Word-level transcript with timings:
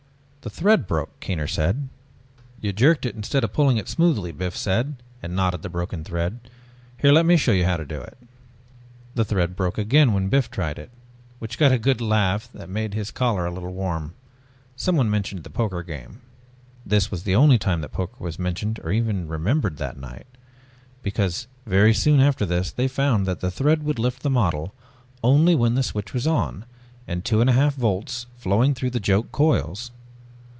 "The 0.43 0.49
thread 0.49 0.87
broke," 0.87 1.19
Kaner 1.19 1.47
said. 1.47 1.87
"You 2.61 2.73
jerked 2.73 3.05
it, 3.05 3.13
instead 3.15 3.43
of 3.43 3.53
pulling 3.53 3.77
smoothly," 3.85 4.31
Biff 4.31 4.57
said 4.57 4.95
and 5.21 5.35
knotted 5.35 5.61
the 5.61 5.69
broken 5.69 6.03
thread. 6.03 6.39
"Here 6.97 7.11
let 7.11 7.27
me 7.27 7.37
show 7.37 7.51
you 7.51 7.63
how 7.65 7.77
to 7.77 7.85
do 7.85 8.01
it." 8.01 8.17
The 9.13 9.23
thread 9.23 9.55
broke 9.55 9.77
again 9.77 10.13
when 10.13 10.29
Biff 10.29 10.49
tried 10.49 10.79
it, 10.79 10.89
which 11.37 11.59
got 11.59 11.71
a 11.71 11.77
good 11.77 12.01
laugh 12.01 12.49
that 12.55 12.69
made 12.69 12.95
his 12.95 13.11
collar 13.11 13.45
a 13.45 13.51
little 13.51 13.71
warm. 13.71 14.15
Someone 14.75 15.11
mentioned 15.11 15.43
the 15.43 15.51
poker 15.51 15.83
game. 15.83 16.21
This 16.83 17.11
was 17.11 17.21
the 17.21 17.35
only 17.35 17.59
time 17.59 17.81
that 17.81 17.91
poker 17.93 18.15
was 18.17 18.39
mentioned 18.39 18.79
or 18.83 18.91
even 18.91 19.27
remembered 19.27 19.77
that 19.77 19.97
night. 19.99 20.25
Because 21.03 21.45
very 21.67 21.93
soon 21.93 22.19
after 22.19 22.47
this 22.47 22.71
they 22.71 22.87
found 22.87 23.27
that 23.27 23.41
the 23.41 23.51
thread 23.51 23.83
would 23.83 23.99
lift 23.99 24.23
the 24.23 24.29
model 24.31 24.73
only 25.23 25.53
when 25.53 25.75
the 25.75 25.83
switch 25.83 26.15
was 26.15 26.25
on 26.25 26.65
and 27.07 27.23
two 27.23 27.41
and 27.41 27.49
a 27.51 27.53
half 27.53 27.75
volts 27.75 28.25
flowing 28.37 28.73
through 28.73 28.89
the 28.89 28.99
joke 28.99 29.31
coils. 29.31 29.91